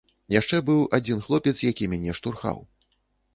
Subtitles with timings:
[0.35, 2.57] Яшчэ быў адзін хлопец, які мяне штурхаў.